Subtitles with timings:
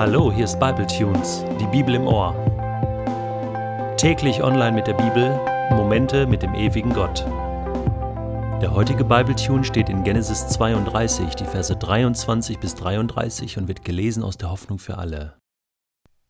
[0.00, 2.34] Hallo, hier ist Bible Tunes, die Bibel im Ohr.
[3.98, 5.38] Täglich online mit der Bibel,
[5.72, 7.26] Momente mit dem ewigen Gott.
[8.62, 13.84] Der heutige Bible Tune steht in Genesis 32, die Verse 23 bis 33 und wird
[13.84, 15.36] gelesen aus der Hoffnung für alle.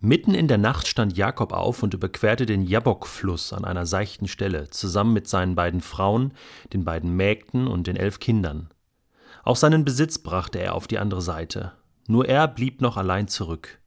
[0.00, 4.70] Mitten in der Nacht stand Jakob auf und überquerte den Jabbok-Fluss an einer seichten Stelle,
[4.70, 6.32] zusammen mit seinen beiden Frauen,
[6.72, 8.70] den beiden Mägden und den elf Kindern.
[9.44, 11.74] Auch seinen Besitz brachte er auf die andere Seite.
[12.06, 13.80] Nur er blieb noch allein zurück.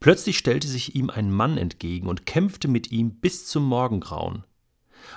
[0.00, 4.44] Plötzlich stellte sich ihm ein Mann entgegen und kämpfte mit ihm bis zum Morgengrauen.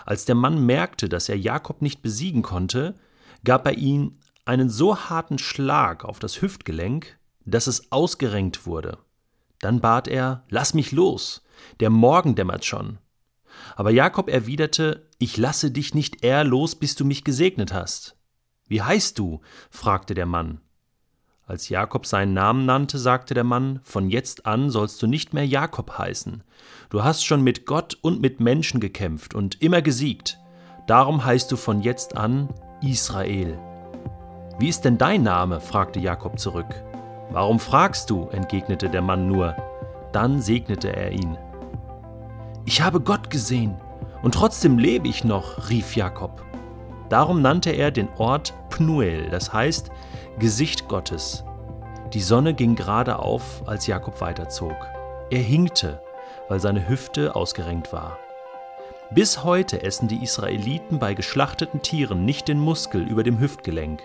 [0.06, 2.96] Als der Mann merkte, dass er Jakob nicht besiegen konnte,
[3.44, 8.98] gab er ihm einen so harten Schlag auf das Hüftgelenk, dass es ausgerenkt wurde.
[9.60, 11.44] Dann bat er, Lass mich los,
[11.80, 13.00] der Morgen dämmert schon.
[13.76, 18.18] Aber Jakob erwiderte, Ich lasse dich nicht eher los, bis du mich gesegnet hast.
[18.68, 19.42] Wie heißt du?
[19.70, 20.62] fragte der Mann.
[21.48, 25.48] Als Jakob seinen Namen nannte, sagte der Mann, Von jetzt an sollst du nicht mehr
[25.48, 26.44] Jakob heißen.
[26.90, 30.40] Du hast schon mit Gott und mit Menschen gekämpft und immer gesiegt.
[30.88, 32.50] Darum heißt du von jetzt an
[32.82, 33.58] Israel.
[34.60, 35.62] Wie ist denn dein Name?
[35.62, 36.84] fragte Jakob zurück.
[37.32, 38.28] Warum fragst du?
[38.28, 39.56] entgegnete der Mann nur.
[40.12, 41.38] Dann segnete er ihn.
[42.66, 43.80] Ich habe Gott gesehen,
[44.22, 46.44] und trotzdem lebe ich noch, rief Jakob.
[47.10, 49.90] Darum nannte er den Ort Pnuel, das heißt
[50.40, 51.44] Gesicht Gottes.
[52.14, 54.76] Die Sonne ging gerade auf, als Jakob weiterzog.
[55.30, 56.02] Er hinkte,
[56.48, 58.18] weil seine Hüfte ausgerenkt war.
[59.10, 64.02] Bis heute essen die Israeliten bei geschlachteten Tieren nicht den Muskel über dem Hüftgelenk,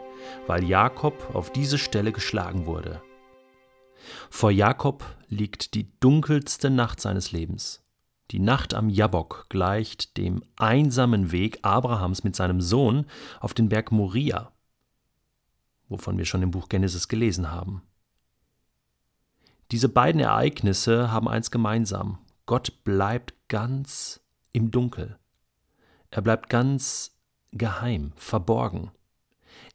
[0.46, 3.02] weil Jakob auf diese Stelle geschlagen wurde.
[4.30, 7.81] Vor Jakob liegt die dunkelste Nacht seines Lebens.
[8.30, 13.06] Die Nacht am Jabbok gleicht dem einsamen Weg Abrahams mit seinem Sohn
[13.40, 14.52] auf den Berg Moria,
[15.88, 17.82] wovon wir schon im Buch Genesis gelesen haben.
[19.70, 22.18] Diese beiden Ereignisse haben eins gemeinsam.
[22.46, 24.20] Gott bleibt ganz
[24.52, 25.18] im Dunkel.
[26.10, 27.18] Er bleibt ganz
[27.52, 28.90] geheim, verborgen.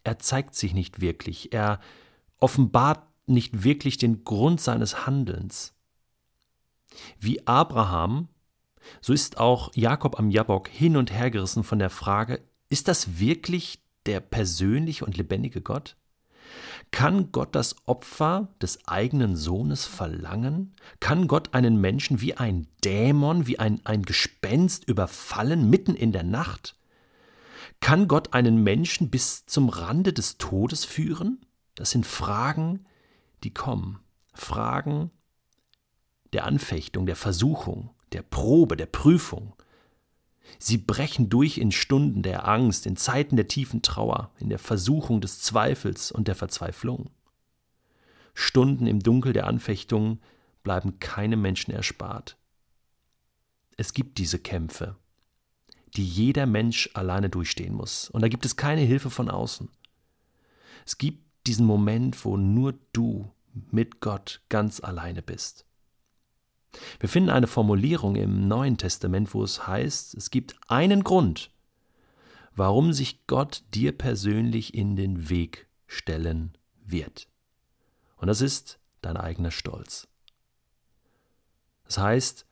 [0.04, 1.54] Er zeigt sich nicht wirklich.
[1.54, 1.80] Er
[2.40, 5.74] offenbart nicht wirklich den Grund seines Handelns.
[7.20, 8.30] Wie Abraham
[9.02, 13.20] so ist auch Jakob am Jabbok hin und her gerissen von der Frage, ist das
[13.20, 15.96] wirklich der persönliche und lebendige Gott?
[16.92, 20.76] Kann Gott das Opfer des eigenen Sohnes verlangen?
[21.00, 26.24] Kann Gott einen Menschen wie ein Dämon, wie ein, ein Gespenst überfallen mitten in der
[26.24, 26.76] Nacht?
[27.82, 31.46] Kann Gott einen Menschen bis zum Rande des Todes führen?
[31.76, 32.86] Das sind Fragen,
[33.44, 34.00] die kommen.
[34.34, 35.12] Fragen
[36.34, 39.54] der Anfechtung, der Versuchung der Probe, der Prüfung.
[40.60, 45.22] Sie brechen durch in Stunden der Angst, in Zeiten der tiefen Trauer, in der Versuchung
[45.22, 47.10] des Zweifels und der Verzweiflung.
[48.34, 50.20] Stunden im Dunkel der Anfechtung
[50.64, 52.38] bleiben keinem Menschen erspart.
[53.78, 54.96] Es gibt diese Kämpfe,
[55.96, 59.70] die jeder Mensch alleine durchstehen muss, und da gibt es keine Hilfe von außen.
[60.86, 63.32] Es gibt diesen Moment, wo nur du
[63.72, 65.67] mit Gott ganz alleine bist.
[67.00, 71.52] Wir finden eine Formulierung im Neuen Testament, wo es heißt, es gibt einen Grund,
[72.56, 77.28] warum sich Gott dir persönlich in den Weg stellen wird.
[78.18, 80.08] Und das ist dein eigener Stolz.
[81.86, 82.46] Das heißt,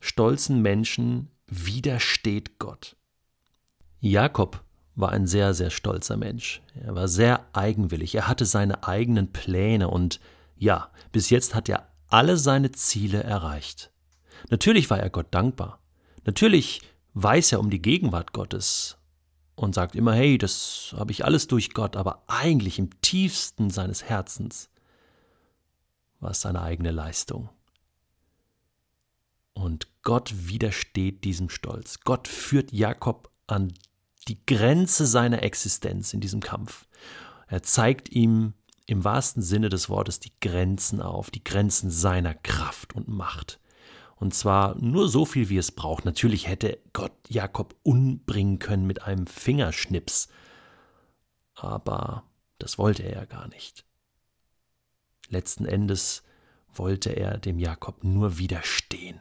[0.00, 2.96] stolzen Menschen widersteht Gott.
[4.00, 4.64] Jakob
[4.94, 6.62] war ein sehr, sehr stolzer Mensch.
[6.74, 8.14] Er war sehr eigenwillig.
[8.14, 10.20] Er hatte seine eigenen Pläne und
[10.56, 13.90] ja, bis jetzt hat er alle seine Ziele erreicht.
[14.50, 15.80] Natürlich war er Gott dankbar.
[16.24, 16.82] Natürlich
[17.14, 18.98] weiß er um die Gegenwart Gottes
[19.54, 24.04] und sagt immer, hey, das habe ich alles durch Gott, aber eigentlich im tiefsten seines
[24.04, 24.68] Herzens
[26.20, 27.48] war es seine eigene Leistung.
[29.54, 32.00] Und Gott widersteht diesem Stolz.
[32.00, 33.72] Gott führt Jakob an
[34.28, 36.86] die Grenze seiner Existenz in diesem Kampf.
[37.48, 38.54] Er zeigt ihm
[38.86, 43.60] im wahrsten Sinne des Wortes die Grenzen auf, die Grenzen seiner Kraft und Macht.
[44.16, 46.04] Und zwar nur so viel, wie es braucht.
[46.04, 50.28] Natürlich hätte Gott Jakob umbringen können mit einem Fingerschnips,
[51.54, 52.24] aber
[52.58, 53.84] das wollte er ja gar nicht.
[55.28, 56.22] Letzten Endes
[56.72, 59.20] wollte er dem Jakob nur widerstehen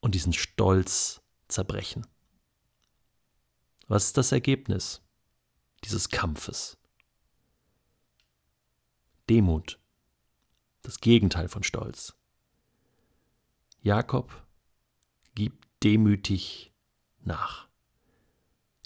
[0.00, 2.06] und diesen Stolz zerbrechen.
[3.88, 5.02] Was ist das Ergebnis
[5.84, 6.76] dieses Kampfes?
[9.28, 9.78] Demut,
[10.82, 12.14] das Gegenteil von Stolz.
[13.82, 14.44] Jakob
[15.34, 16.72] gibt demütig
[17.20, 17.68] nach,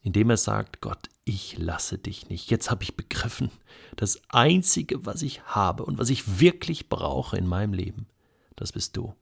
[0.02, 2.50] indem er sagt, Gott, ich lasse dich nicht.
[2.50, 3.50] Jetzt habe ich begriffen,
[3.96, 8.06] das Einzige, was ich habe und was ich wirklich brauche in meinem Leben,
[8.56, 9.14] das bist du.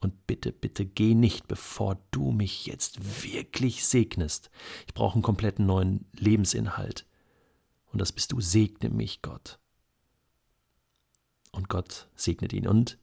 [0.00, 4.50] Und bitte, bitte geh nicht, bevor du mich jetzt wirklich segnest.
[4.86, 7.06] Ich brauche einen kompletten neuen Lebensinhalt.
[7.90, 8.40] Und das bist du.
[8.42, 9.58] Segne mich, Gott.
[11.54, 12.66] Und Gott segnet ihn.
[12.66, 12.98] Und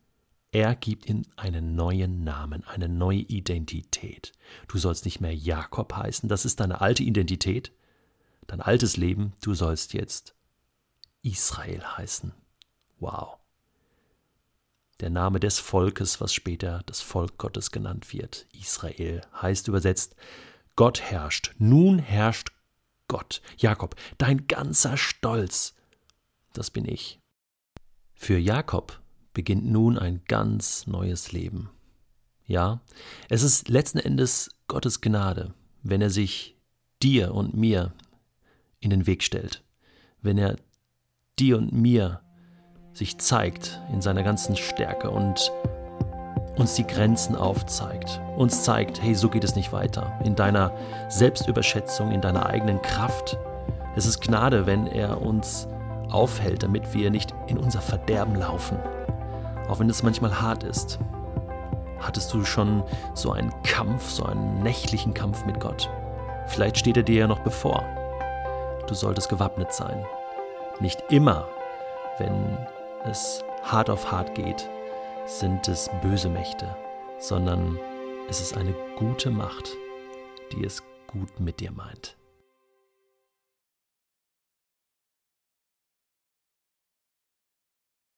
[0.51, 4.33] er gibt ihm einen neuen Namen, eine neue Identität.
[4.67, 7.71] Du sollst nicht mehr Jakob heißen, das ist deine alte Identität,
[8.47, 9.31] dein altes Leben.
[9.41, 10.35] Du sollst jetzt
[11.21, 12.33] Israel heißen.
[12.99, 13.37] Wow.
[14.99, 18.45] Der Name des Volkes, was später das Volk Gottes genannt wird.
[18.51, 20.17] Israel heißt übersetzt,
[20.75, 21.55] Gott herrscht.
[21.59, 22.51] Nun herrscht
[23.07, 23.41] Gott.
[23.57, 25.75] Jakob, dein ganzer Stolz.
[26.53, 27.20] Das bin ich.
[28.23, 29.01] Für Jakob
[29.33, 31.71] beginnt nun ein ganz neues Leben.
[32.45, 32.81] Ja,
[33.29, 36.55] es ist letzten Endes Gottes Gnade, wenn er sich
[37.01, 37.93] dir und mir
[38.79, 39.63] in den Weg stellt,
[40.21, 40.57] wenn er
[41.39, 42.21] dir und mir
[42.93, 45.51] sich zeigt in seiner ganzen Stärke und
[46.57, 50.77] uns die Grenzen aufzeigt, uns zeigt, hey, so geht es nicht weiter, in deiner
[51.09, 53.39] Selbstüberschätzung, in deiner eigenen Kraft.
[53.95, 55.67] Es ist Gnade, wenn er uns
[56.11, 58.77] aufhält, damit wir nicht in unser Verderben laufen
[59.71, 60.99] auch wenn es manchmal hart ist.
[61.99, 65.89] Hattest du schon so einen Kampf, so einen nächtlichen Kampf mit Gott?
[66.47, 67.85] Vielleicht steht er dir ja noch bevor.
[68.87, 70.05] Du solltest gewappnet sein.
[70.81, 71.47] Nicht immer,
[72.17, 72.57] wenn
[73.05, 74.67] es hart auf hart geht,
[75.25, 76.75] sind es böse Mächte,
[77.19, 77.79] sondern
[78.27, 79.69] es ist eine gute Macht,
[80.51, 82.17] die es gut mit dir meint.